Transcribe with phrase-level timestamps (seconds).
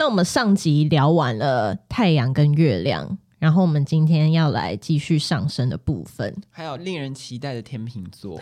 [0.00, 8.40] 那我们上集聊完了太阳跟月亮，然后我们今天要来继续上升的部分，还有令人期待的天秤座，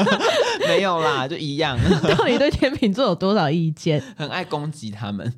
[0.66, 1.78] 没有啦，就一样。
[2.16, 4.02] 到底对天秤座有多少意见？
[4.16, 5.30] 很爱攻击他们。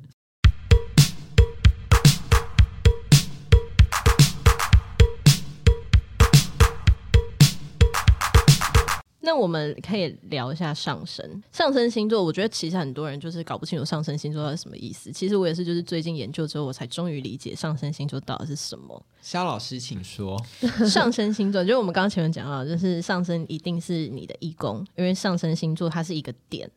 [9.29, 12.23] 那我们可以聊一下上升，上升星座。
[12.23, 15.11] 我觉得其实很多人就是搞不清楚上升星座是什么意思。
[15.11, 18.99] 其实我也是，就是最近研究之后，我才终于理解上升星座到底是什么。
[19.21, 20.35] 肖老师，请说。
[20.89, 26.67] 上升星座就是我们刚刚前面讲到，就是上升一定是你的一宫，因为上升星座它是一个点，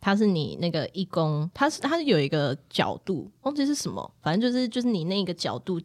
[0.00, 5.80] 它是你那个一宫，它是它是有一个角度，忘记是什么，反正就是就是你那个角度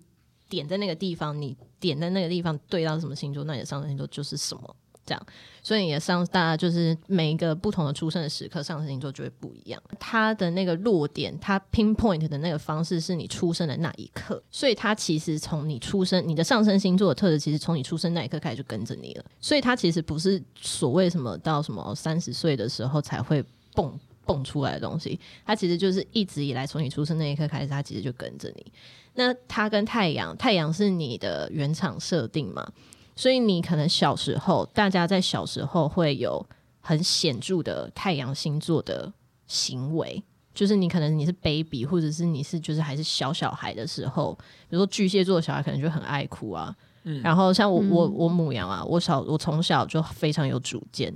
[0.50, 4.76] 点在那个地方，你点在那个地方对到什么星座，那你的上升星座就是什么。
[5.08, 5.28] 这样，
[5.64, 9.82] 所以你的上大家就是每一个不同的出生的时刻，上升星座就会不一样。
[9.98, 19.26] 它的那个落点，它 pinpoint 的那个方式是你出生的那一刻，所以它其实从你出生，你的上升星座的特质，其实从你出生那一刻开始就跟着你了。
[19.40, 23.42] 所以它其实不是所谓什么到什么三十岁的时候才会
[23.74, 28.72] 蹦蹦出来的东西，它其实就是一直以来从你出生那一刻开始，它其实就跟着你。
[29.16, 32.72] 那它跟太阳，太阳是你的原厂设定嘛？
[33.18, 36.46] 所以你可能小时候，大家在小时候会有
[36.80, 39.12] 很显著的太阳星座的
[39.48, 44.38] 行为，就是你可能你是 baby，或者是你是就是还是小小孩的时候，
[44.70, 46.74] 比如说巨蟹座的小孩可能就很爱哭啊，
[47.06, 51.12] 嗯，然后像我我我母羊啊，我小我从小就非常有主见，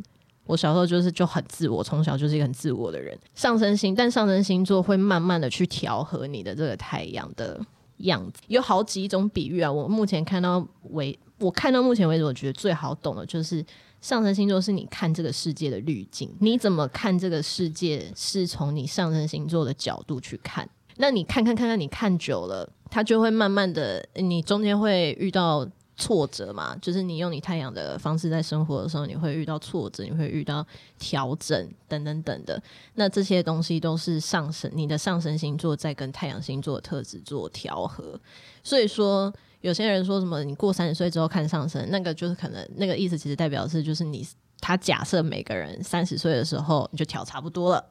[0.46, 3.16] 我小时候就是就很自我，从小就是一个很自我的人。
[3.36, 7.64] 上升星，但上升星座会慢慢的去调和你的这个太阳的
[7.98, 11.18] 样子，有好几种比喻啊，我目前看到为。
[11.42, 13.66] 我看到目前为止，我觉得最好懂的就是
[14.00, 16.32] 上升星座是你看这个世界的滤镜。
[16.40, 20.70] 你怎么看这个世界，是从你上升星座的角度去看。
[20.98, 25.68] 那你看看看看，你看久了，它就会慢慢的，你中间会遇到
[25.98, 26.76] 挫折嘛？
[26.80, 30.64] 就是你用你太阳的方式在生活的时候，你会遇到挫折，你会遇到
[31.00, 32.62] 调整等等等的。
[32.94, 38.20] 那这些东西都是上升，你的上升星座在跟太阳星座特质做调和。
[38.64, 39.34] 所以说。
[39.62, 44.28] 有些人说什么，你过三十岁之后看上升，那个就是可能那个意思，其实代表是就是你
[44.60, 47.84] 他假设每个人三十岁的时候你就调差不多了，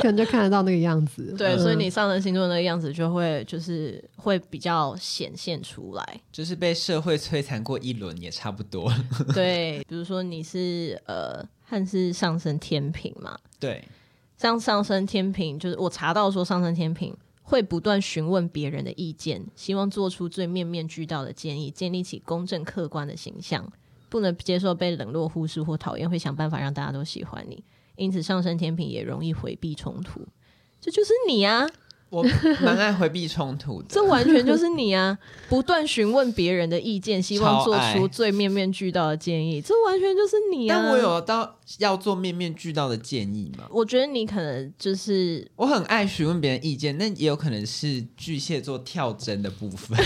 [0.00, 1.34] 可能就看得到那个样子。
[1.36, 8.92] 对，所以你上升星座那个样子就会就是会比较显现出来，就是被社会摧残过一轮也差不多。
[9.34, 13.82] 对，比如说你是呃汉是上升天平嘛，对，
[14.38, 17.12] 像上升天平就是我查到说上升天秤。
[17.52, 23.70] 会不断询问别人的意见，希望做出最面面俱到的建议，建立起公正客观的形象。
[24.08, 27.62] 不能接受被冷落、忽视或讨厌，会想办法让大家都喜欢你。
[27.96, 30.26] 因此，上升天平也容易回避冲突。
[30.80, 31.68] 这就是你啊！
[32.12, 32.22] 我
[32.60, 35.18] 蛮爱回避冲突的， 这完全就是你啊！
[35.48, 40.76] 不断询问别人的意见，希望做出最面面俱到的建议，这完全就是你啊！
[40.78, 43.64] 但我有到要做面面俱到的建议吗？
[43.70, 49.98] 我觉得你可能就是我很爱询问别人意见，但也有可能是巨蟹座跳针的部分。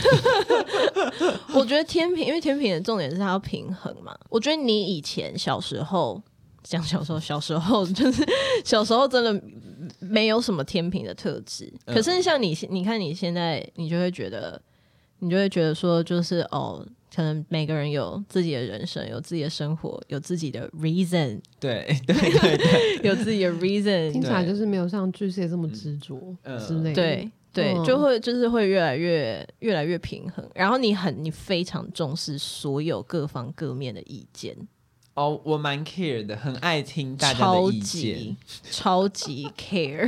[1.52, 4.16] 我觉得天平，因为天平的重点是它要平衡嘛。
[4.28, 6.22] 我觉得你以前小时候。
[6.68, 8.26] 讲小时候，小时候就是
[8.64, 9.32] 小时候真的
[9.98, 11.72] 没有什么天平的特质。
[11.86, 14.60] 可是像你，你看你现在，你就会觉得，
[15.20, 26.36] 你就会觉得说，就是哦，可能每个人有自己的人生，有自己的生活，有自己的 reason，对对对对， 有自己的 reason，听起来就是没有像巨蟹这么执着
[26.66, 26.94] 之类的。
[26.94, 30.46] 对对，就会就是会越来越越来越平衡。
[30.54, 34.54] 然后你很你非常重视所有各方各面的意见。
[35.16, 38.36] 哦、oh，我蛮 care 的，很爱听大家的意见，
[38.70, 40.06] 超级 care。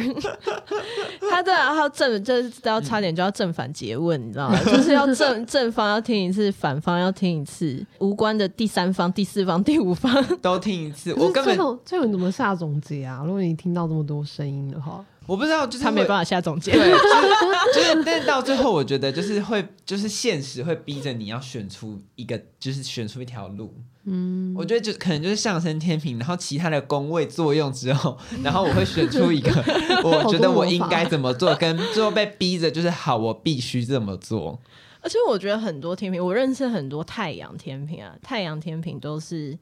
[1.31, 4.59] 他这然后正就是要差点就要正反结问，你知道吗？
[4.65, 11.15] 就是要正 正方要听一次，反方要听一次，无关的第三方、第四方、第五方都听一次。
[11.15, 13.23] 我根本这种怎么下总结啊？
[13.25, 15.03] 如果你听到这么多声音的话。
[15.29, 16.73] 我不知道，就是他没办法下总结。
[16.73, 17.05] 对，就是，
[17.75, 23.75] 就是，但是到最后，我觉得就是会，就是现实会逼着你要选出一个，就是选出一条路。
[24.05, 29.51] 嗯，我觉得就可能就是上升天平，然后其他的宫位作用之后， 然后我会选出一个，
[30.03, 34.59] 我觉得我应该怎么做，跟最后被逼着就是好，我必须这么做。
[35.03, 39.57] 而且我觉得很多天平，我认识很多太阳天平啊，太阳天平都是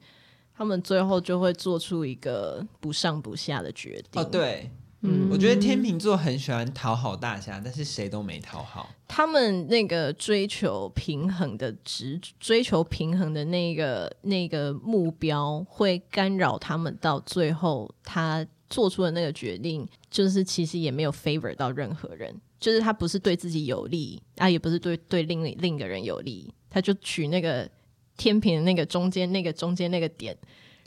[0.57, 4.21] 他们最后就会做出一个不上不下的决定。
[4.21, 4.71] 哦，对。
[5.01, 8.89] 嗯，我觉得天秤座很喜欢讨好大家，但是谁都没讨好。
[9.07, 27.69] 他们那个追求平衡的执，追求平衡的那个那个目标，会干扰他们到最后，他做出的那个决定，就是其实也没有 favor 到任何人，就是他不是对自己有利啊，也不是对对另另一个人有利，他就取那个
[28.17, 30.35] 天平的那个中间那个中间那个点。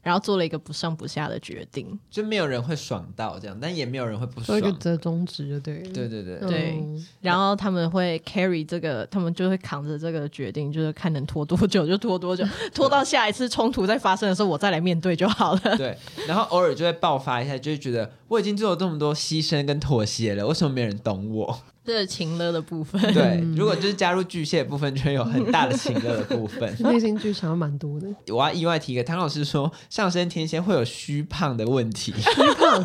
[0.03, 4.45] 然后做了一个不上不下的决定，就没有人会爽到这样，但也没有人会不爽。
[4.47, 6.79] 做一个折中值，对对对对对。
[6.81, 12.45] 嗯、然后他们会 carry 这个，他们就会扛着这个决定，就是看能拖多久就拖多久，
[12.75, 15.77] 拖到下一次冲突再发生的时候，我再来面对就好了。
[15.77, 21.61] 对，然后偶尔就会爆发一下，就会觉得我已经做了这么多牺牲跟妥协了，为什么没人懂我？
[21.85, 28.07] 这是情勒的部分，对，如果就是加入巨蟹的部分，就会有很大的情勒的部分， 内心剧场蛮多的。
[28.29, 32.85] 我要意外提一个，唐老师说上升天蝎会有虚胖的问题，虚胖，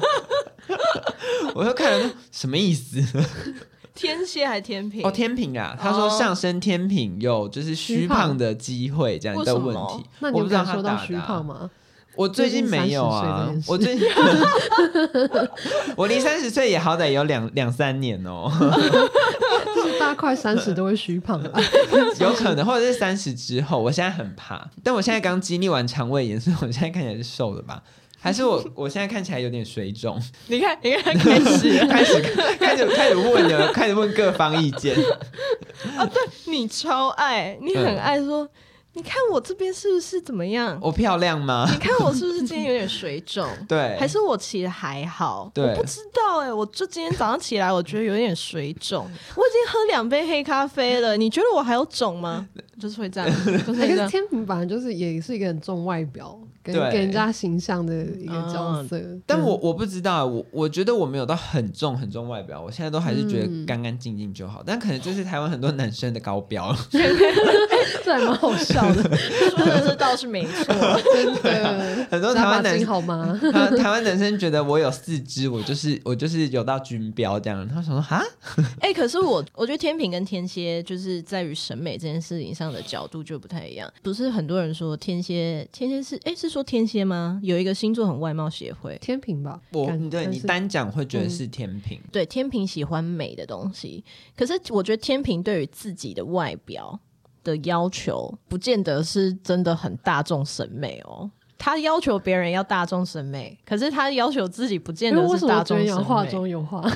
[1.54, 3.04] 我就看了什么意思？
[3.94, 5.06] 天蝎还天平？
[5.06, 11.70] 哦，天平啊，他说上升天平有就是虚胖的机会这样的问题，那你有感受到虚胖吗？
[12.16, 14.08] 我最近没有啊，我最近
[15.96, 18.52] 我离三十岁也好歹有两两三年哦，
[19.76, 21.60] 就是大快三十都会虚胖吧，
[22.20, 27.82] 有可能或者是三十之后，我现在很怕，但我现在刚经历完肠胃炎，所以我现在看起来是瘦的吧？
[28.20, 30.20] 还是我我现在看起来有点水肿？
[30.48, 32.20] 你看，你看，开始开始
[32.60, 34.96] 开始开始问了，开始问各方意见
[35.96, 36.06] 啊！
[36.08, 38.44] 对，你超爱，你很爱说。
[38.44, 38.50] 嗯
[38.96, 40.80] 你看我这边是不是怎么样？
[40.82, 41.68] 我漂亮吗？
[41.72, 43.46] 你看我是不是今天有点水肿？
[43.68, 45.52] 对，还是我其实还好？
[45.54, 49.04] 对，我不知道哎、欸，我就今天早上起来，我觉得有点水肿。
[49.36, 52.48] 我已经喝两杯黑咖啡了，你觉得我还有肿吗？
[52.80, 53.30] 就是会这样。
[53.66, 54.10] 就是这样。
[54.10, 56.40] 天平本来就是也是一个很重外表。
[56.64, 64.62] 给给人家形象的一个角色，嗯、但我我不知道，我我觉得我没有到很重很重外表，我现在都还是觉得干干净净就好。
[64.62, 66.76] 嗯、但可能就是台湾很多男生的高标，
[68.06, 69.04] 这还蛮好笑的，
[69.52, 70.66] 说的是倒是没错，
[71.14, 72.08] 真的、啊。
[72.10, 73.38] 很多台湾男生好吗？
[73.78, 77.68] 台湾男生觉得我有四肢，我就是 我就是有到军标这样。
[77.68, 78.24] 他想说哈，
[78.80, 83.92] 哎、欸，可是我我觉得天平跟天蝎就是在于审美这件事情上的角度就不太一样。
[84.02, 86.56] 不是很多人说天蝎天蝎是哎、欸、是。
[86.56, 87.38] 说天蝎吗？
[87.44, 89.60] 有一个星座很外貌协会，天平吧。
[89.74, 94.02] 我对你单讲会觉得是天平，嗯，对天平喜欢美的东西。
[94.38, 96.98] 可是我觉得天平对于自己的外表
[97.46, 101.32] 的要求，不见得是真的很大众审美哦。
[101.58, 105.92] 他要求别人要大众审美，可是他要求自己不见得是大众审美。
[105.92, 106.84] 有话中有话，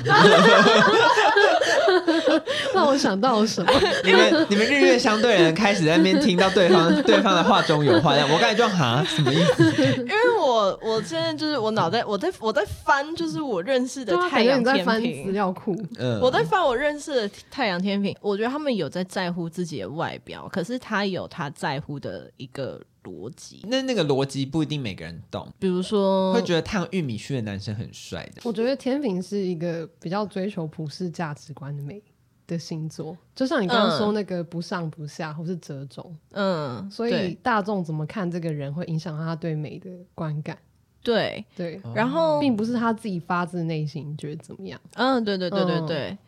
[2.74, 3.72] 让我想到了什么？
[4.04, 9.64] 你们你们日月相对人开始在那边听到对方 对方的话中有话，我刚才就哈什么意思？
[9.98, 22.80] 因为我我现在就是我脑袋我在我在翻，就是我认识的太阳天平资料库，嗯，我在翻我认识的太阳天平，我觉得他们有在在乎自己的外表，可是他有他在乎的一个。
[23.04, 25.48] 逻辑，那那个逻辑不一定每个人懂。
[25.58, 28.42] 比如说，会觉得烫玉米须的男生很帅的。
[28.44, 32.02] 我觉得天平是一个比较追求普世价值观的美
[32.46, 40.58] 的星座，就像你刚刚说那个不上不下或是折中，嗯，所以大众怎么看这个人会影响他对美的观感。
[41.02, 44.78] 对对，然后并不是他自己发自内心觉得怎么样。
[44.94, 46.08] 嗯，对对对对对。
[46.10, 46.18] 嗯，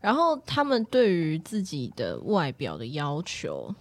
[0.00, 3.74] 然后他们对于自己的外表的要求。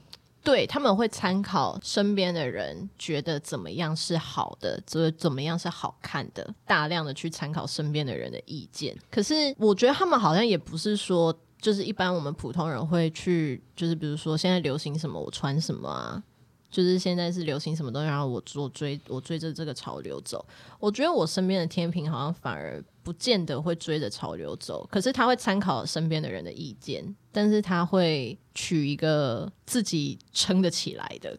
[0.43, 8.97] 对，他们会参考身边的人觉得怎么样是好的，怎怎么样是好看的，大量的去参考身边的人的意见。
[9.11, 16.23] 可是我觉得他们好像也不是说，就是一般我们普通人会去，就是比如说现在流行什么，我穿什么啊。
[16.71, 20.43] 就是现在是流行什么东西，然后我我追我追着这个潮流走。
[20.79, 31.37] 我觉得我身边的天平好像反而不见得会追着潮流走，可是他会参考身边的人的意见，但是他会取一个自己撑得起来的，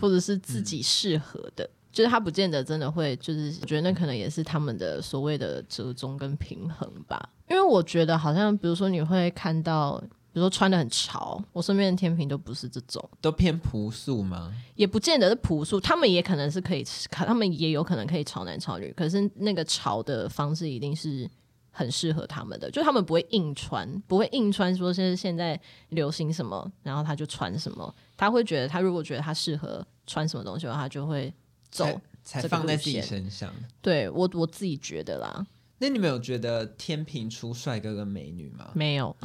[0.00, 1.62] 或者是自己适合的。
[1.64, 7.28] 嗯、就是他不见得真的会，就是我觉得那可能也是他们的所谓的折中跟平衡吧。
[7.48, 10.02] 因为我觉得好像，比如说你会看到。
[10.32, 14.54] 比如说穿的很潮，我身边的天平都不是这种，都偏朴素吗？
[14.76, 21.28] 也不见得是朴素，他们也可能是可以，他们也有可能可以潮男潮女，可是那个潮的方式一定是
[21.72, 31.32] 很适合他们的，就他们不会硬穿，不会硬穿，说是现在流行什么，然后他就穿什么，他会觉得他如果觉得他适合穿什么东西的话，他就会
[31.70, 31.84] 走
[32.22, 33.52] 才，才放在自己身上。
[33.82, 35.46] 对，我我自己觉得啦。
[35.82, 38.70] 那你们有觉得天平出帅哥跟美女吗？
[38.74, 39.16] 没有。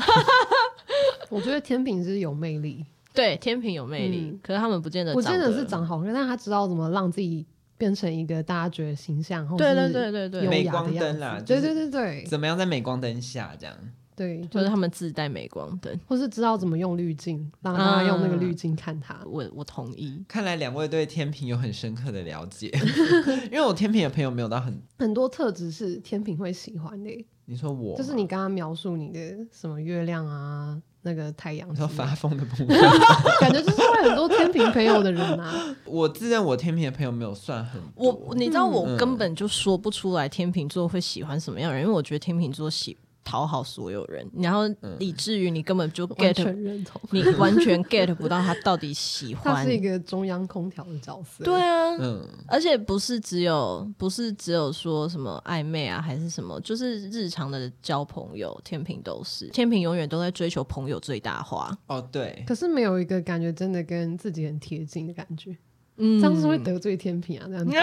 [1.30, 7.46] 我觉得天平是有魅力，对，天平有魅力，嗯、可是他们不见得，不见得是长好看，但他知道怎么让自己
[7.78, 13.76] 变成一个大家觉得形象，对对对对对，镁光灯啦，对对对对，怎么样在美光灯下这样？
[14.18, 19.20] 对，就，是他们自带美光灯，或是知道怎么用滤镜，让大家用那个滤镜看他。
[19.26, 20.24] 我我同意。
[20.26, 22.72] 看来两位对天平有很深刻的了解，
[23.52, 27.26] 因为我天平的朋友没有到很很多特质是天平会喜欢的。
[27.44, 29.20] 你说我，就是你刚刚描述你的
[29.52, 32.68] 什么月亮啊，那个太阳，你说发疯的部分，
[33.40, 35.54] 感觉就是会很多天平朋友的人啊。
[35.86, 42.98] 我自认我天平的朋友没有算很多，我你知道我根本就说不出来天秤座会喜欢什么样的人，因为我觉得天秤座喜。
[43.26, 44.62] 讨好所有人，然后
[45.00, 49.56] 以至于你根本就 get 认同，你完全 get 不到他到底喜欢。
[49.56, 51.44] 他是一个中央空调的角色。
[51.44, 61.76] 对啊，嗯，而且不是只有不是只有说什么暧昧啊，还是什么，就是日常的交朋友，天平都是天平，永远都在追求朋友最大化。
[61.88, 65.58] 哦，对，可是没有一个感觉真的跟自己很贴近的感觉。
[65.98, 67.72] 嗯，这样是会得罪天平啊，这样子。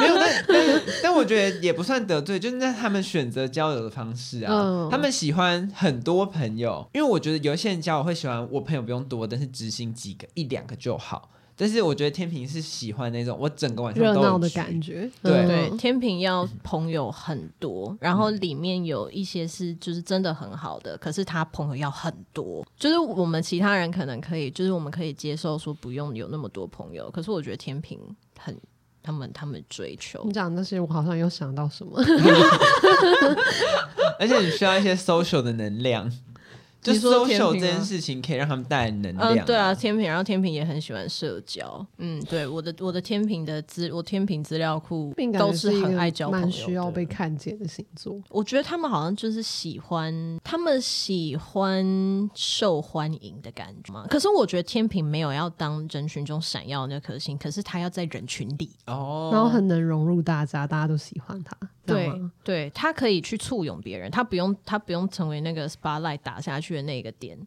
[0.00, 11.30] 没有，但但但我觉得也不算得罪，就是那他们选择交友的方式啊，嗯、他们喜欢很多朋友，因为我觉得有些人交友会喜欢我朋友不用多，但是知心几个一两个就好。
[11.60, 15.46] 但是我觉得天平是喜欢那种我整个晚上热闹的感觉，对。
[15.46, 28.00] 对，天平要朋友很多，然后里面有一些是就是真的很好的，可是他朋友要很多，就是我们其他人可能可以，就是我们可以接受说不用有那么多朋友，可是我觉得天平
[28.38, 28.58] 很
[29.02, 30.22] 他们他们追求。
[30.24, 31.92] 你讲那些，我好像又想到什么，
[34.18, 36.10] 而且你需要一些 social 的能量。
[36.82, 39.36] 就 social 这件事情可以让他们带来能量。
[39.36, 41.86] 嗯，对啊，天平，然后天平也很喜欢社交。
[41.98, 48.16] 嗯，对，我的我的天平的资，我天平资料库都是很爱交朋友，蛮需要被看见的星座。
[48.28, 54.06] 我觉得他们好像就是喜欢，他们喜欢受欢迎的感觉嘛。
[54.08, 61.56] 可是我觉得天平没有要当人群中闪耀的那颗星，可是他要在人群里哦，然后很能融入大家，大家都喜欢他。
[61.94, 67.38] 对对，他可以去簇拥别人，他不用他不用成为那个 spotlight 打下去的那个点。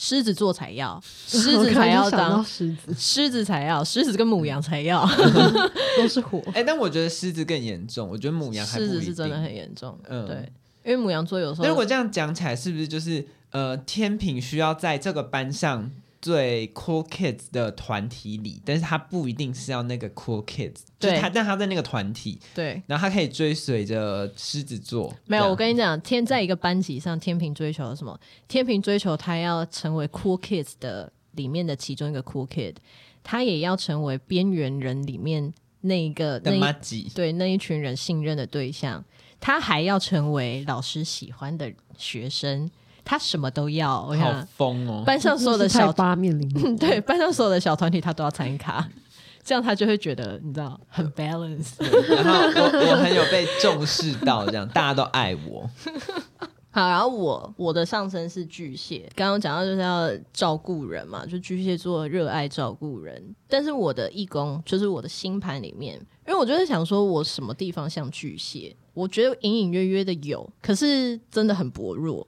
[0.00, 5.04] 狮子座才要， 狮子才要当狮子，狮子才要，狮子跟母羊才要，
[5.98, 6.40] 都是火。
[6.54, 9.98] 哎、欸，但我觉得狮子更严重，我觉得母羊狮子是真的很严重。
[10.08, 10.36] 嗯，对，
[10.84, 15.90] 因为母羊座有时候，如果这样讲起来，是不是就是呃，天平需要在这个班上？
[16.20, 25.14] 最 cool kids 的团体里，但是他不一定是要那个 cool kids，对，就是他，但他在那个团体，对，然后他可以追随着狮子座。
[25.26, 28.18] 没有，我跟你讲，天在一个班级上，天平追求什么？
[28.48, 32.74] 天平追求他要成为 cool kids 的里面的其中一个 cool kid，
[33.22, 39.04] 他也要成为边缘人里面那一个那一对那一群人信任的对象，
[39.38, 42.68] 他还要成为老师喜欢的学生。
[43.10, 45.02] 他什么都要，我好疯哦！
[45.06, 48.86] 班上所有的小八面玲， 对，班上所有的小团体他都要参加，
[49.42, 51.72] 这样他就会觉得你知道很 balance，
[52.06, 55.66] 然后我我很有被重视到，这样大家都爱我。
[56.70, 65.94] 好，然后我我的上身是巨蟹，刚刚讲到就是要照顾人嘛，就巨蟹座热爱照顾人，但是我的义工就是我的星盘里面，
[66.26, 72.24] 因为我就在想说我什么地方像巨蟹，我觉得隐隐约约的有，可是真的很薄弱。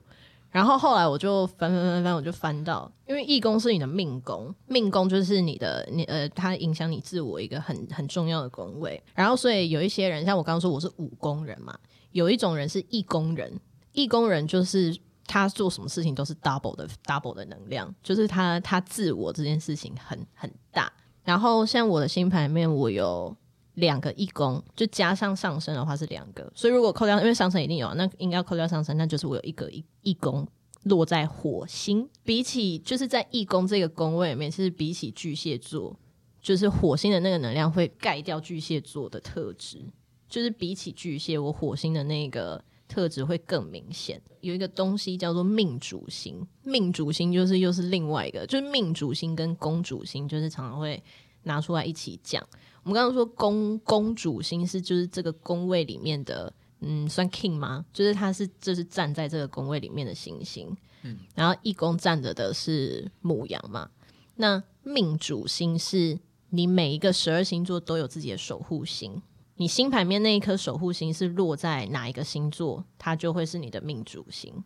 [0.51, 9.01] 然后后来我就翻翻翻翻，我就翻到，因为义工是你的命宫，命宫就是你的你呃，它影响你自我一个很很重要的宫位。
[9.15, 11.73] 然后所以有一些人，像我刚刚说我是五工人嘛，
[12.11, 13.57] 有一种人是义工人，
[13.93, 14.93] 义工人就是
[15.25, 20.91] 他做什么事情都是 double 的 double 的能量，就是他他自我这件事情很很大。
[21.23, 23.35] 然后像我的星盘里面，我有。
[23.75, 30.47] 两个一宫，就加上上升的话是两个，所以如果扣掉，因为上升一定有，那应该扣掉上升，那就是我有一个一一宫
[30.83, 35.97] 落在火星，比起就是在一宫这个宫位里面，其实比起巨蟹座，
[36.41, 39.79] 就是火星的那个能量会盖掉巨蟹座的特质，
[40.27, 44.21] 就是比起巨蟹，我火星的那个特质会更明显。
[44.41, 51.01] 有一个东西叫做命主星，命主星就是又是另外一个，就是命主星跟宫主星，就是常常会
[51.43, 52.45] 拿出来一起讲。
[52.83, 57.85] 我们刚刚说宫公主星是就是这个宫位里面的，嗯，算 king 吗？
[57.93, 63.89] 就是他是就是站在这个宫位里面的星星，嗯，然后一宫站着的是母羊嘛。
[64.35, 66.17] 那命主星是
[66.49, 69.21] 你每一个十二星座都有自己的守护星，
[69.57, 74.63] 你星盘面那一颗守护星是落在哪一个星座，它就会是你的命主星。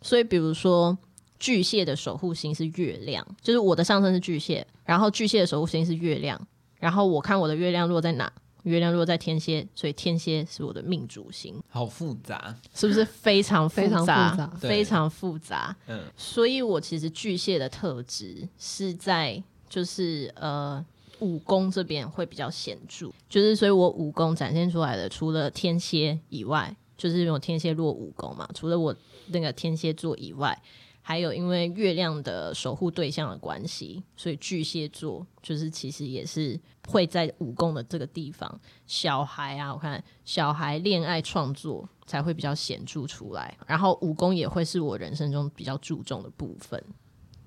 [0.00, 0.96] 所以比如说
[1.40, 6.40] 巨蟹的守护星是月亮，就是我的上升是巨蟹，然后巨蟹的守护星是月亮。
[6.78, 8.32] 然后我看我的月亮落在哪？
[8.64, 11.58] 月亮落在天蝎，所以天蝎是我的命主星。
[11.70, 13.82] 好复杂，是不是非常复杂？
[13.82, 15.76] 非常复杂，非常复杂。
[15.86, 20.84] 嗯，所以我其实巨蟹的特质是在就是呃
[21.20, 28.94] 武功这边会比较显著，就是所以我武功展现出来的除了天蝎以外，就是有天蝎落武功嘛，除了我
[29.28, 30.62] 那个天蝎座以外，
[31.10, 46.80] 还有因为月亮的守护对象的关系，所以巨蟹座就是其实也是会在五宫的这个地方，小孩啊，我看小孩恋爱创作才会比较显著出来，然后五宫也会是我人生中比较注重的部分。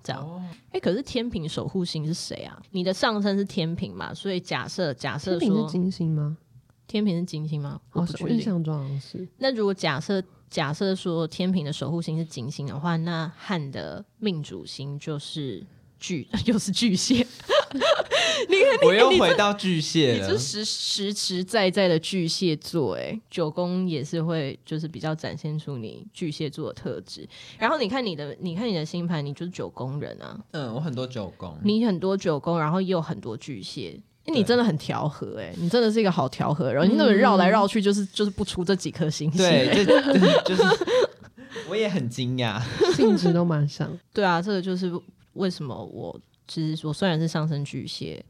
[0.04, 2.62] 这样，哎、可是天平守护星是谁啊？
[2.72, 4.14] 你的上升是天平嘛？
[4.14, 6.38] 所以假设假设说，天平是金星吗？
[6.86, 7.80] 天平是金星吗？
[7.94, 9.26] 我我印象中好像是。
[9.38, 10.22] 那如果假设
[10.54, 15.66] 假设说天平的守护星是金星的话，那汉的命主星就是
[16.00, 17.26] 巨， 又是巨蟹。
[18.48, 20.28] 你看，我又回到巨蟹了。
[20.28, 27.28] 你是实实实在在的巨蟹座，哎，九宫也是会，就是比较展现出你巨蟹座的特质。
[27.58, 30.40] 然后你看你的，你看你的星盘，你就是九宫人啊。
[30.52, 36.72] 嗯，我很多九宫，你很多九宫，然后也有很多巨蟹，你真的很调和，哎，你真的是一个好调和。
[36.72, 39.38] 然后你那么绕来绕去，就是就是不出这几颗星星。
[39.38, 39.86] 对，
[40.46, 40.64] 就是
[41.70, 42.62] 我也很惊讶，
[42.96, 43.90] 性质都蛮像。
[44.14, 44.92] 对啊，这个就是
[45.34, 46.20] 为什么我。
[46.46, 48.24] 其实我虽然是上升巨蟹，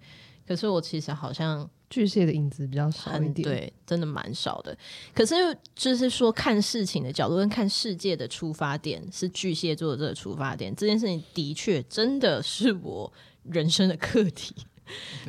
[0.47, 4.77] 可是我其实好像巨蟹的影子比较少一点，对，真的蛮少的。
[5.15, 5.35] 可是
[5.75, 13.11] 就是说，看事情的角度跟看世界的出发点是巨蟹座的这个出发点，这件事情的确真的是我
[13.43, 14.55] 人生的课题。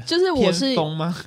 [0.06, 0.74] 就是我是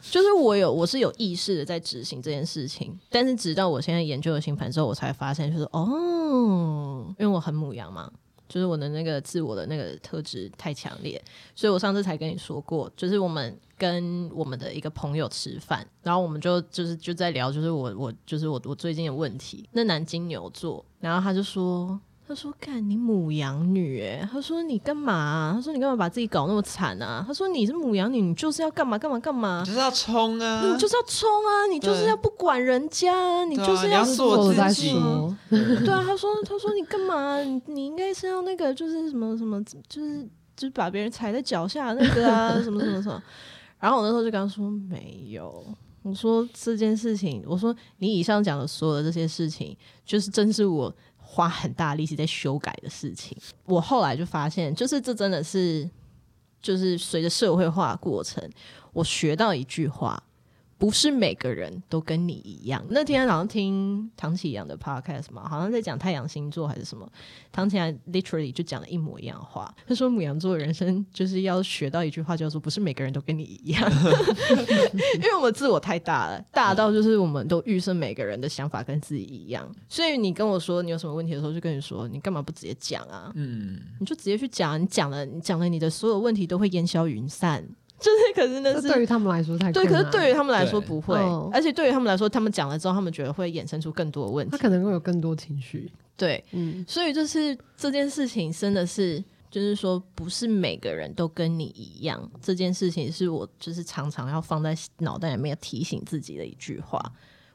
[0.10, 8.12] 就是我有我是有意识的在执行这件事情，但是直到我现在研究了星盘之后，我才发现，就是哦，因为我很母羊嘛。
[8.50, 11.22] 就是我的那个自我的那个特质太强烈，
[11.54, 22.00] 所以我上次才跟你说过，就是我们跟我们的一个朋友吃饭，然后我们就就是就在聊，就是我我就是我我最近的问题，那男金牛座，然后他就说。
[22.28, 25.54] 他说：“干你母羊女，哎，他说你干嘛啊？
[25.56, 27.24] 他说你干嘛把自己搞那么惨啊？
[27.26, 29.64] 他说你是母羊女，你就是要干嘛干嘛干嘛？
[29.66, 30.62] 就是要冲啊！
[30.62, 31.68] 你就是要冲啊！
[31.72, 34.92] 你就是要不管人家，你就是要做自己。
[35.50, 37.40] 对啊，他说他说你干嘛？
[37.40, 40.22] 你你应该是要那个，就是什么什么，就是
[40.58, 43.24] 就是把别人踩在脚下那个啊，什么什么什么。
[43.80, 45.64] 然后我那时候就跟他说没有，
[46.02, 50.94] 我说这件事情，我说你以上讲的所有的这些事情，就是正是我。”
[51.38, 55.88] 花很大力气在修改的事情，我后来就发现，就是这真的是，
[56.60, 58.44] 就是随着社会化过程，
[58.92, 60.24] 我学到一句话。
[60.78, 62.86] 不是每个人都跟你一样。
[62.90, 67.10] 那天好像听唐启阳的 podcast 嘛，好像在讲太阳星座还是什么。
[67.52, 69.74] 唐启阳 literally 就讲了一模一样的话。
[69.88, 73.82] 他说母羊座的人生就是要学到一句话，叫做“不是每个人都跟你一样”，
[75.18, 79.68] 因为我们自我太大了，大到就是我们都预设每个人的想法跟自己一样。
[79.90, 83.32] 所以你跟我说你有什么问题的时候，就跟你说，你干嘛不直接讲啊？
[83.34, 87.68] 嗯，你就直接去讲，你讲了，你讲了，你的所有问题都会烟消云散。
[88.02, 91.16] 就是，可是那是对于他们来说太对，可是对于他们来说不会，
[91.52, 95.92] 而且对于他们来说，他们讲了之后，他们觉得会衍生出更多的问题，他可能会有更多情绪。
[96.16, 107.02] 对，嗯，所以就是这件事情真的是，就是说不是每个人都跟你一样，这件事情是我就是常常要放在脑袋里面提醒自己的一句话。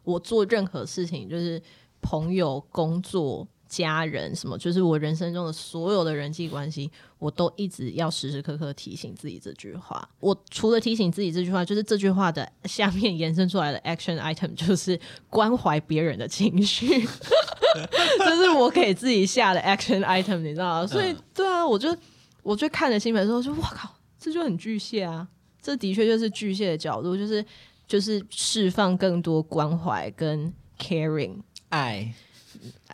[0.02, 1.62] 我做任何事情，就是
[2.00, 3.46] 朋友、工作。
[3.72, 10.06] 家人什么，就是我人生中的所有的人际关系，我都一直要时时刻刻提醒自己这句话。
[10.20, 16.86] 我除了提醒自己这句话，就是这句话的下面延伸出来的 action item，就是关怀别人的情绪，
[18.18, 20.86] 这是我给自己下的 action item，你知道吗？
[20.86, 21.96] 所以，对啊，我就
[22.42, 25.26] 我就看了新闻之后，就哇靠，这就很巨蟹啊！
[25.62, 27.42] 这的确就是巨蟹的角度，就是
[27.86, 31.36] 就是释放更多关怀跟 caring
[31.70, 32.12] 爱。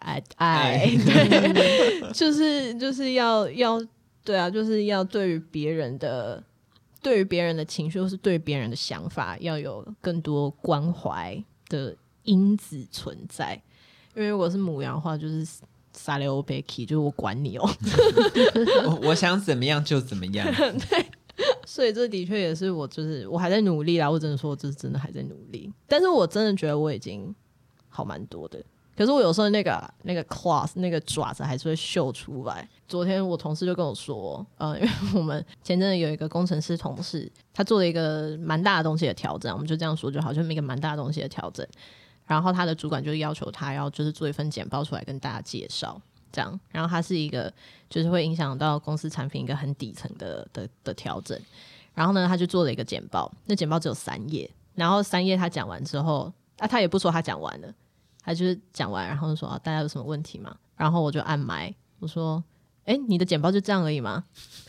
[0.01, 3.81] 爱爱， 对， 就是就是要要
[4.25, 6.43] 对啊，就是要对于别人的
[7.03, 13.61] 对于别人的情绪，或是对别人的想法，要有更多关怀的因子存在。
[14.15, 15.47] 因为如果是母羊的话，就是
[15.93, 17.69] 撒雷欧贝奇，就是我管你哦，
[18.85, 20.47] 我我想怎么样就怎么样。
[20.53, 21.07] 对，
[21.65, 24.11] 所以这的确也是我，就是我还在努力啦。
[24.11, 27.33] 我只能说，我这是真的还在努力，但是我真的觉得我已经
[27.89, 28.61] 好蛮多的。
[28.99, 32.69] 可是我有时候那个那个 claws 那个爪子还是会秀出来。
[32.89, 41.65] 昨天我同事就跟我说，呃，因为我们前阵子有一个工程师同事，他做了一个蛮大的东西的调整，我们就这样说就好，就是一个蛮大的东西的调整。
[42.27, 46.59] 然后他的主管就要求他要就是做一份简报出来跟大家介绍，这样。
[46.73, 47.53] 然后他是一个
[47.89, 51.41] 就是会影响到公司产品一个很底层的的的调整。
[51.95, 54.51] 然后呢，他就做了一个简报，那简报只有三页。
[54.75, 57.73] 然后三页他讲完之后，啊，他也不说他讲完了。
[58.29, 60.55] 他就是讲完，然后就说啊，大家有什么问题吗？
[60.77, 62.45] 然后我就按麦，我说，
[62.85, 64.23] 诶、哎、欸，你的简报就这样而已吗？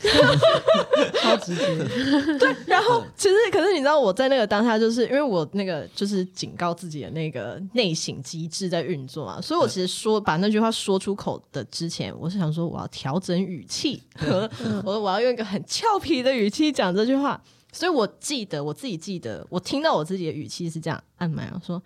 [1.20, 1.66] 超直接。
[2.38, 14.50] 对，然后其实可是你知道我在那个当下，就是因为我那个就是警告自己的那个内省机制在运作嘛，所以我其实说把那句话说出口的之前，我是想说我要调整语气，我
[14.84, 17.38] 说我要用一个很俏皮的语气讲这句话，
[17.72, 21.82] 所以我记得我自己记得，我听到我自己的语气是这样，按麦我说，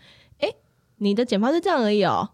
[0.99, 2.29] 你的剪发是这样而已哦。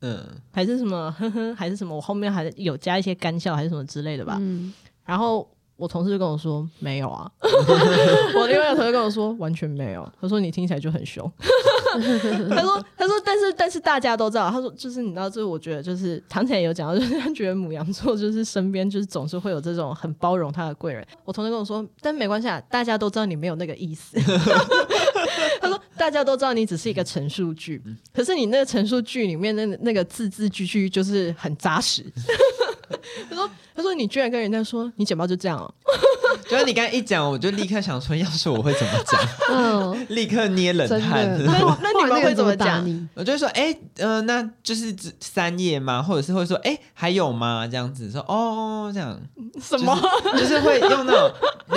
[0.00, 1.96] 嗯，还是什么呵呵，还是什么？
[1.96, 4.36] 我后面还有加一些干笑，还是什么之类的吧。
[4.40, 4.72] 嗯，
[5.04, 7.28] 然后我同事就跟我说没有啊，
[8.36, 10.08] 我另外一个同事跟我说完全没有。
[10.20, 11.28] 他说你听起来就很凶。
[11.90, 21.04] 他说他说但是但是大家都知道，他说就是你知道，就是我觉得就是唐前有讲到，就是他觉得母羊座就是身边就是总是会有这种很包容他的贵人。
[21.24, 24.16] 我同事跟我说，但没关系啊，大家都知道你没有那个意思。
[25.60, 27.82] 他说：“大家都知道你只是一个陈述句，
[28.14, 32.04] 可是你那个陈述句里面那那个字字句句就是很扎实。”
[33.28, 35.74] 他说：“他说你居然跟人家说你剪报就这样哦。
[36.48, 39.20] ”就是你刚才一讲，我就立刻想说，要是我会怎么讲？
[39.52, 41.38] 嗯，立刻捏冷汗。
[41.44, 43.08] 那那你们会怎么讲？
[43.14, 46.02] 我就说：“哎、欸，呃，那就是指三页吗？
[46.02, 47.68] 或者是会说：哎、欸，还有吗？
[47.70, 49.20] 这样子说哦，这样
[49.60, 49.94] 什么？
[50.32, 51.30] 就是、就是会用那种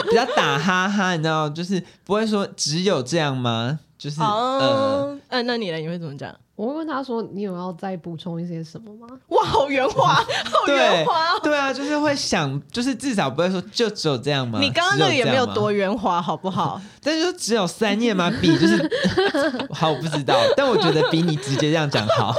[0.10, 3.80] 比较打哈哈，你知道，就是不会说只有这样吗？
[4.02, 5.78] 就是嗯，呃，啊、那你呢？
[5.78, 11.40] 你会怎么讲？”我会问他说：“你有要再补充一些什么吗？”哇，好圆滑， 好圆滑、哦。
[11.44, 14.60] 对啊，就是会想，就是至少不会说就只有这样吗？
[14.60, 16.82] 你刚刚那个也没有多圆滑，好不好？
[17.04, 18.32] 但是说只有三页吗？
[18.42, 18.90] 比就是
[19.70, 20.36] 好，我不知道。
[20.58, 22.34] 但我觉得比你直接这样讲好。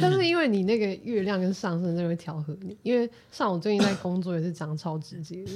[0.00, 5.50] 但是因为你那个月亮跟上升就会调和你，因为像我最近在工作也是讲超直接的。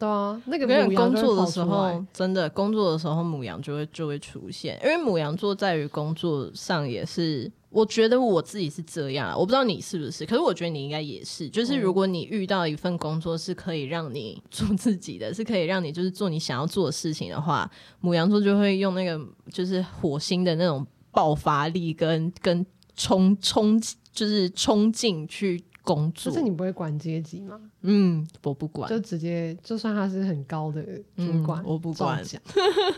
[0.00, 4.80] 对啊，那个牡羊工作的时候，真的工作的时候，母羊就会就会出现。
[4.82, 11.50] 因为母羊座在于工作上也是，我觉得我自己是这样，我不知道你是不是，可是我觉得你应该也是。
[11.50, 19.20] 就是如果你遇到一份工作是可以让你做自己的，是可以让你就是做你想要做的事情的话，母羊座就会用那个
[19.52, 22.64] 就是火星的那种爆发力跟跟
[22.96, 23.78] 冲冲，
[24.10, 25.62] 就是冲劲去。
[25.94, 27.60] 工作，就是你不会管阶级吗？
[27.82, 30.82] 嗯，我不管，就直接就算他是很高的
[31.16, 32.22] 主管，嗯、我不管。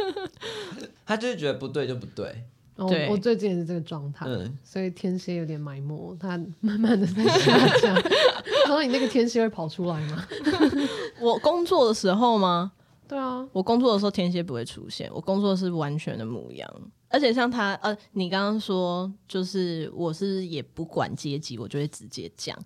[1.07, 2.45] 他就是觉得不对就不对。
[2.89, 7.95] 对，我最近也是这个状态，嗯，所以天蝎有点埋没，他慢慢的在下降。
[8.67, 10.27] 然后你那个天蝎会跑出来吗？
[11.21, 12.73] 我工作的时候吗？
[13.13, 16.67] 对啊，我工作的时候天蝎不会出现，我工作是完全的母羊。
[17.11, 22.59] 而且像他，呃，你刚刚说就是我是也不管阶级，我就会直接讲，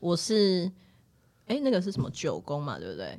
[0.00, 0.64] 我是，
[1.46, 3.16] 哎、欸，那个是什么九宫嘛，对不对？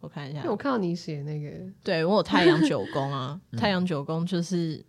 [0.00, 1.50] 我看一下，我看到你写那个，
[1.84, 4.84] 对我有太阳九宫啊， 太阳九宫就是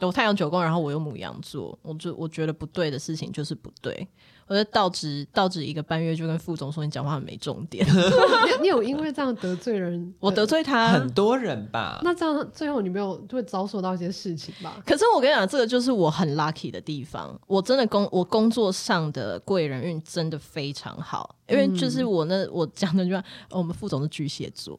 [0.00, 4.06] 有太阳九宫，然后我又母羊座，我就我觉得不对的事情就是不对。
[4.46, 7.86] 我在到职到职一个半月，就跟副总说：“你讲话很没重点。
[7.86, 10.12] 你”你有因为这样得罪人？
[10.18, 12.00] 我得罪他很多人吧？
[12.02, 14.82] 那这样最后你没有会遭受到一些事情吧？
[14.84, 17.38] 可是我跟你讲，这个就是我很 lucky 的地方。
[17.46, 21.36] 我真的工我工作上的贵人运真的非常好。
[21.46, 24.78] 因为就是我那我讲的句话，我们副总是巨蟹座，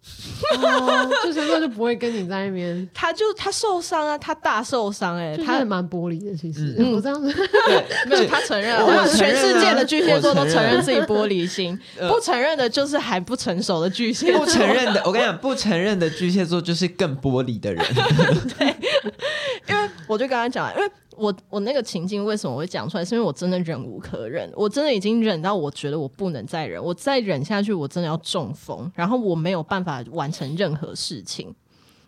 [0.57, 17.85] 哦、巨蟹座就不会跟你在那边， 他就他受伤啊，他大受伤哎、欸，他还蛮玻璃的，其实、嗯、我这样子， 对，没有他承认，我全世界的巨蟹座都承认自己玻璃心， 不承认的就是还不成熟的巨蟹座，不承认的，我跟你讲，不承认的巨蟹座就是更玻璃的人，
[18.57, 18.67] 对，
[19.67, 20.89] 因为我就跟他讲，因为。
[21.17, 23.05] 我我那个情境为什么我会讲出来？
[23.05, 31.53] 是因为我真的忍无可忍，我真的已经忍到我觉得我不能再忍，我再忍下去我真的要中风，然后我没有办法完成任何事情，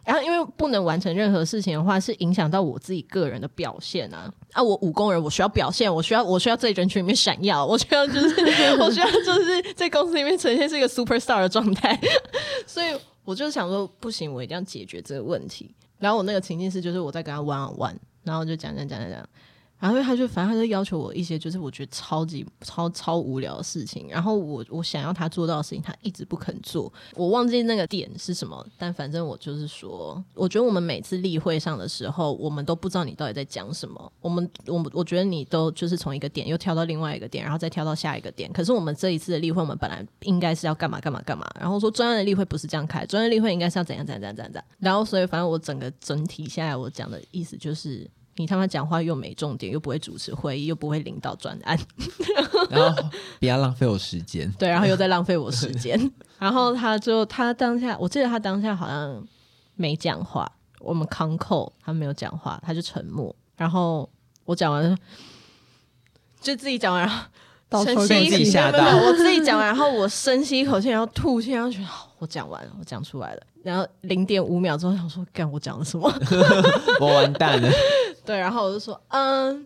[0.05, 4.61] 然后因为不能完成任何事情的话，是影响到我自己个人的表现啊啊！
[4.61, 8.41] 我五功人，我需要表现，我需要我需要在人群里面闪耀，我需要就是
[8.79, 11.99] 我需要就是在公司里面呈现是一个 super star 的状态，
[12.67, 12.87] 所以
[13.23, 15.73] 我就想说不行，我一定要解决这个问题。
[15.99, 17.95] 然后我那个情境是就是我在跟他 on one。
[18.25, 19.29] 然后就讲讲讲讲讲，
[19.83, 26.91] 然后他就反正他就要求我一些就是我觉得超级超超无聊的事情，然后我我想要他做到的事情，他一直不肯做。
[27.15, 34.09] 我忘记那个点是什么，但反正我就是说，我觉得我们每次例会上的时候，我们都不知道你到底在讲什么。
[34.21, 38.49] 我们我们我觉得你都就是从一个点又跳到另外一个点，然后再跳到下一个点。
[38.53, 44.63] 可是我们这一次的例会，我们本来应该是要干嘛干嘛干嘛，然后说专业的例会不是这样开，专业例会应该是要怎样怎样怎样怎样。
[44.79, 48.09] 然后所以反正我整个整体下来，我讲的意思就是。
[48.35, 51.77] 你他妈讲话又没重点，又不会主持会议，又不会领导专案，
[52.69, 54.51] 然后不要浪费我时间。
[54.57, 56.11] 对，然后又在浪费我时间。
[56.39, 59.23] 然后他就他当下，我记得他当下好像
[59.75, 60.51] 没讲话。
[60.79, 63.33] 我们康扣他没有讲话，他就沉默。
[63.55, 64.09] 然后
[64.43, 64.97] 我讲完，
[66.41, 67.07] 就自己讲完，
[67.69, 73.43] 然后深吸一口气，我自己讲完，然后我深吸一口气，然后吐气，然后觉得我讲完了，我讲出来了。
[73.63, 76.13] 然后零点五秒之后，想说，干我讲了什么？
[76.99, 77.69] 我完蛋了。
[78.25, 79.65] 对，然后我就说，嗯，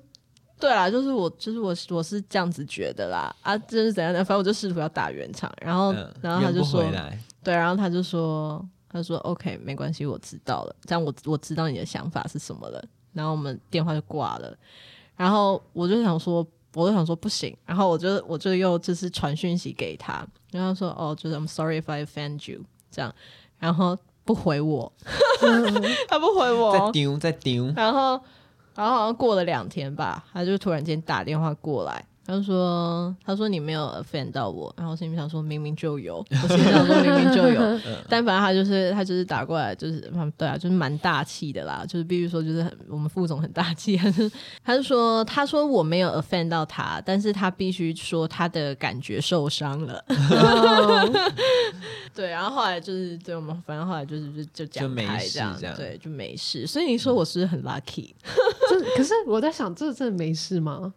[0.59, 3.35] 对啦，就是我，就是我，我是这样子觉得啦。
[3.41, 4.19] 啊，这是怎样的？
[4.19, 6.83] 反正我就试图要打圆场，然后，嗯、然后他就说，
[7.43, 10.75] 对，然后他就说，他说，OK，没关系，我知道了。
[10.83, 12.83] 这样我我知道你的想法是什么了。
[13.13, 14.55] 然后我们电话就挂了。
[15.15, 17.55] 然后我就想说，我就想说不行。
[17.65, 23.13] 然后我就我就又就是传讯息给他，然后说，哦，就是 I'm sorry if I offend you，这样。
[23.59, 24.91] 然后不回我，
[26.09, 27.71] 他不回我，在丢在丢。
[27.75, 28.19] 然后，
[28.75, 32.03] 然后好像过了两天吧，他就突然间打电话过来。
[32.29, 40.01] 他就说：“他说你没有 offend 到我，然后我心里想说明明就有， 我心里想说明明就有，但反正他就是他就是打过来，就是
[40.35, 44.29] 对啊，就是蛮大气的啦，就是必须说就是很我们副总很大气，他就
[44.61, 50.03] 他就说他说我没有 offend 到他，但是他必须说他的感觉受伤了，
[52.17, 58.11] 对，然后后来就是对我们反正后来就是就就讲开这样，对，就没事，所以你说我是不是很 lucky？
[58.97, 60.93] 可是我在想，这真的没事吗？”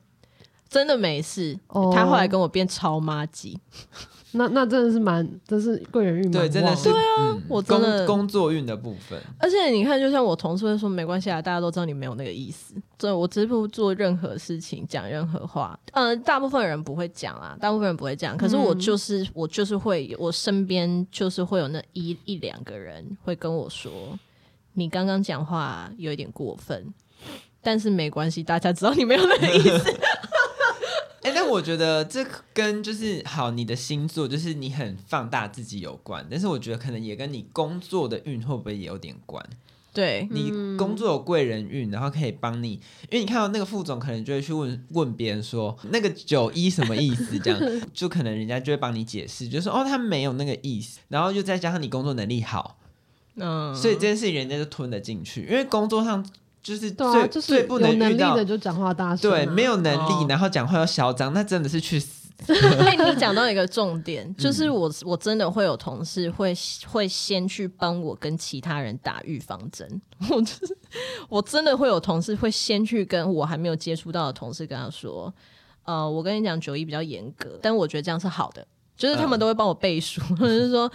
[0.70, 1.92] 真的没事，oh.
[1.92, 3.58] 他后来跟我变超麻吉，
[4.32, 9.20] 那那真的是蛮，真是贵人运，对，真的是，对啊，嗯、我真的工工作运的部分。
[9.38, 12.74] 而且你看，就像我同事会说，没关系啊，大家都知道你没有那个意思。
[12.96, 18.36] 对，我只不做任何事情，讲任何话，呃，大部分人不会讲啊，大部分人不会讲。
[18.36, 23.90] 可是我就是，嗯、我就是会，我身边就是会有那一一两个人会跟我说，
[24.74, 26.94] 你刚刚讲话有一点过分，
[27.60, 29.92] 但是没关系，大家知道你没有那个意思。
[31.30, 39.44] 哎、欸，但我觉得这跟就是好，你的星座就是你很放大自己有关，但是我觉得可能也跟你工作的运会不会也有点关？
[39.92, 47.60] 对，你工作有贵人运，然后可以帮你，因为你看到那个副总可能就会去问问别人说那个九一什么意思，这样
[47.94, 52.76] 就可能人家就会帮你解释，就说哦他没有那个意思，然后又再加上你工作能力好，
[53.36, 56.28] 嗯，所以这件事情人家就吞了进去，因为工作上。
[56.62, 62.28] 就是最、啊就是、最不能遇到的就讲话大声、啊，对，没有能力，哦、然后讲话又嚣张，那真的是去死。
[62.80, 66.54] 哎，你讲到一个重点，就是我我真的会有同事会
[66.86, 69.86] 会先去帮我跟其他人打预防针，
[70.30, 70.78] 我就是
[71.28, 75.32] 我真的会有同事会先去跟我还没有接触到的同事跟他说，
[75.84, 80.90] 呃，我跟你讲九一比较严格，但我觉得这样是好的，就是他们都会帮我背书，或者、嗯、是说。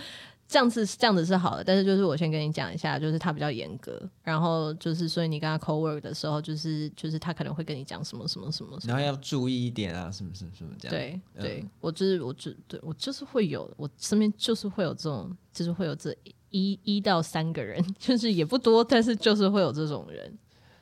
[0.47, 10.95] 这样子这样子是好的，但是就是我先跟你讲一下，就是他比较严格，然后就是所以你跟他 co work 的时候，就是就是他可能会跟你讲什么什么什么，然后要注意一点啊，什么什么什么这样。
[10.95, 16.15] 对对，嗯、我就是我就对我就是会有，我身边就是会有这种，就是会有这
[16.51, 20.31] 一一到三个人，就是也不多，但是就是会有这种人。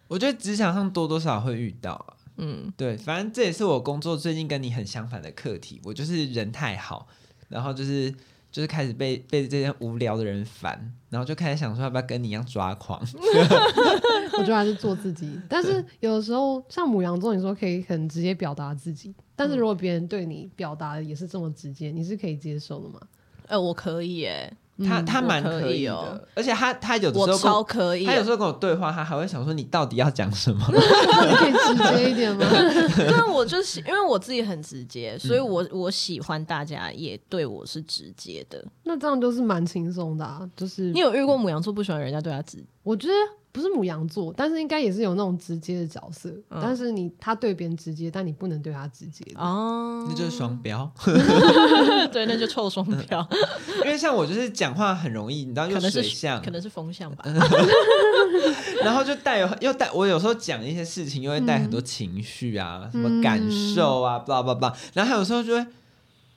[0.09, 7.07] 我觉得职场上多多少少会遇到啊，嗯，对，反正这也是我工作最近跟你很相反的课题，我就是人太好，
[7.47, 8.13] 然后就是。
[8.53, 13.01] 就是开始被被这些无聊的人烦，然后就开始想说要不要跟你一样抓狂。
[14.37, 22.99] 我觉得还是做自己，但是有的时候像母羊座，你说可以很直接表达自己，但是如果别人对你表达的也是这么直接，你是可以接受的吗？
[23.47, 24.55] 哎、呃，我可以耶。
[24.79, 30.65] 他他蛮可以的，哦、而且他他有的时候超可以，他有时候跟我对话，他还会想说你到底要讲什么？
[30.73, 32.45] 你可以直接一点吗？
[32.49, 38.63] 对，我就是因为我自己很直接，所以我我喜欢大家也对我是直接的。
[38.83, 42.63] 那这样就是蛮轻松的，啊，就是你有遇过母羊座不喜欢人家对他直？
[42.81, 43.13] 我觉得。
[43.53, 46.27] 不是母羊座，但是应该也是有那种直接的角色。
[46.49, 50.91] 嗯、但是你他对别人直接，但你不能对他直接哦，那就是双标。
[52.11, 53.25] 对，那就臭双标。
[53.85, 57.23] 因为像我就是讲话很容易，你知道，又水象，可能是风象吧。
[58.83, 63.39] 然后就带有又带我有时候讲一些事情，又会带很多情绪啊，嗯、什么感
[63.75, 64.73] 受啊，blah blah blah。
[64.93, 65.63] 然后还有时候就会。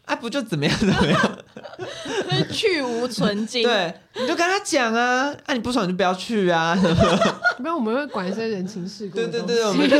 [0.07, 1.39] 哎、啊，不就怎么样怎么样？
[2.51, 3.63] 去无存菁。
[3.65, 6.77] 对，你就跟他讲啊，啊，你不爽你就不要去啊。
[7.59, 9.17] 没有我们会管一些人情世故。
[9.17, 9.97] 对对对，我们就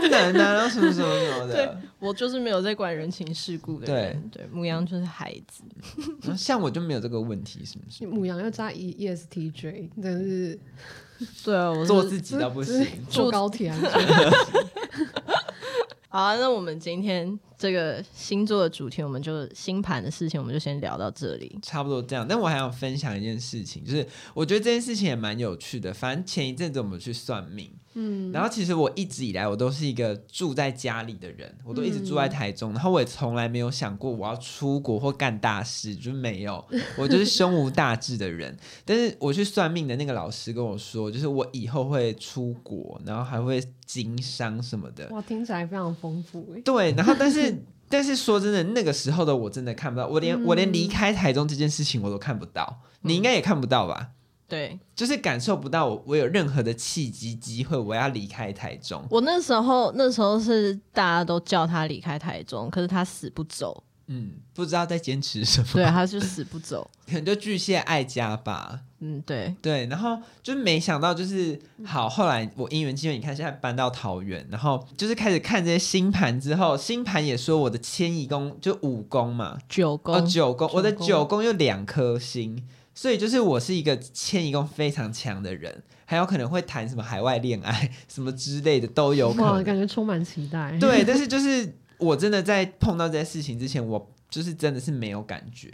[0.00, 1.54] 不能啊，然后什么什么什么的。
[1.54, 4.30] 对，我就是没有在管人情世故的人。
[4.32, 5.62] 对对，牡羊就是孩子。
[6.36, 8.06] 像我就没有这个问题，是不是？
[8.06, 10.58] 母羊要加 E E S T J，真是。
[11.44, 13.76] 对啊，我做自己倒不行，坐高铁啊。
[16.12, 22.28] 好啊，那我们今天这个星座的主题，我们就星盘的事情，我们就先聊到这里，差不多这样。
[22.28, 25.94] 但我还想分享一件事情，就是我觉得这件事情也蛮有趣的。
[25.94, 27.72] 反正前一阵子我们去算命。
[27.94, 36.64] 嗯，然后其实我一直以来我都是一个住在家里的人，我都一直住在台中，嗯、然后我也从来没有想过我要出国或干大事，就没有，
[36.98, 38.56] 我就是胸无大志的人。
[38.84, 45.08] 但是我去算命的那个老师跟我说，就是我以后会出国，然后还会经商什么的。
[45.10, 46.56] 哇，听起来非常丰富。
[46.64, 47.54] 对，然后但是。
[47.92, 54.12] 但是说真的，那个时候的我真的看不到，我连、嗯、我连离开台中这件事情我都看不到，你应该也看不到吧？
[54.52, 59.02] 对，就是感受不到我我有任何的契机机会我要离开台中。
[59.08, 63.82] 我那时候那时候是大家都叫他离开台中，可是他死不走。
[64.08, 65.66] 嗯，不知道在坚持什么。
[65.72, 68.80] 对，他就死不走， 可能就巨蟹爱家吧。
[68.98, 82.62] 嗯，对对，然后就没想到，就是好，后来我因缘际会，你看现在搬到桃园，然后就是开始看这些星盘之后，星盘也说我的迁移宫就五宫嘛，九宫哦，九宫，我的九宫有两颗星，
[82.94, 90.76] 所以就是我是一个迁移功非常强的人，还有可能会谈什么海外恋爱 什么之类的都有可能，哇，感觉充满期待。
[90.78, 91.76] 对，但是就是。
[91.98, 95.70] 我真的在碰到这些事情之前，我就是真的是没有感觉。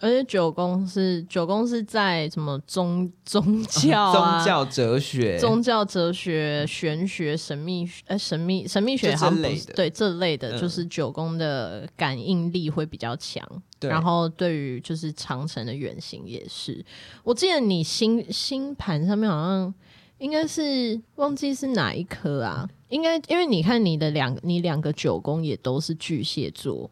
[0.00, 13.46] 而且九宫是九宫是在什么宗宗教、啊、 宗教哲学、宗教哲学、玄学、神秘呃神秘神秘学好像不是对这类的，就是九宫的感应力会比较强。
[13.80, 16.84] 嗯，然后对于就是长城的原型也是。
[17.22, 19.74] 我记得你星星盘上面好像。
[20.20, 22.68] 应该是忘记是哪一颗啊？
[22.90, 26.90] 应该因为你看你的两你两个九宫也都是巨蟹座，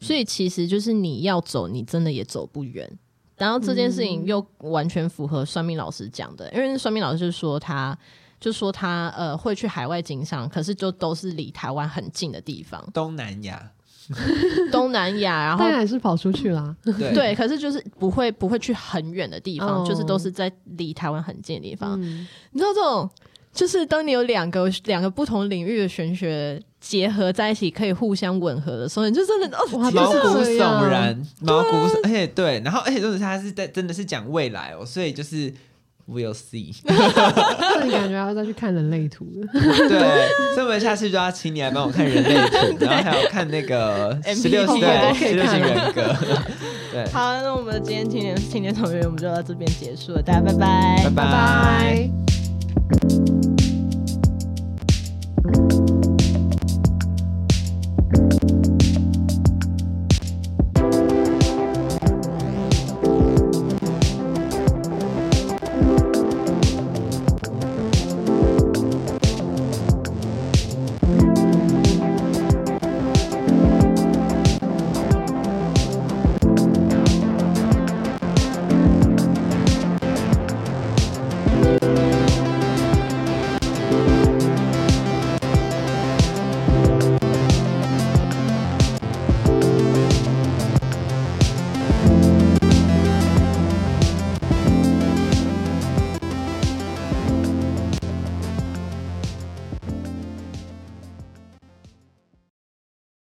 [0.00, 2.90] 所以其实就是你要走，你真的也走不远。
[3.36, 7.96] 然后这件事情又完全符合算命老师讲的，因为算命老师就说他
[8.40, 13.70] 就说他呃会去海外经商，可是就都是离台湾很近的地方，东南亚。
[14.72, 16.74] 东南亚，然后还是跑出去啦。
[16.82, 19.86] 对，对，可是就是不会不会去很远的地方，oh.
[19.86, 22.00] 就是都是在离台湾很近的地方。
[22.00, 23.10] 嗯、你知道这种，
[23.52, 29.60] 就是当你有两个两个不同领域的玄学结合在一起，可以互相吻合的时候，你就真的哦，
[29.90, 31.70] 毛骨悚然，毛骨，
[32.04, 35.52] 而且对，然后而且就是他是在真的是讲未来哦，所以就是。
[36.10, 39.98] We'll see，那你感觉要再去看人类图对，
[40.54, 44.76] 所以我们下次就要请你来帮我看人类图，然后还有看那个 十六型
[45.14, 46.16] 十六型人格。
[46.90, 51.14] 对，好，那我们今天青年青年同学，我们就到这边结束了，大家拜拜，拜拜。
[51.14, 52.10] 拜
[53.58, 53.67] 拜。